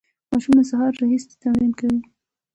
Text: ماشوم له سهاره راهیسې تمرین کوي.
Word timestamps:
ماشوم 0.29 0.53
له 0.59 0.63
سهاره 0.71 0.97
راهیسې 1.01 1.35
تمرین 1.41 1.71
کوي. 1.79 1.99